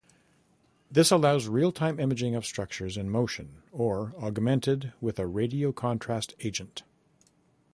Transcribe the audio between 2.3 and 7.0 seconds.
of structures in motion or augmented with a radiocontrast agent.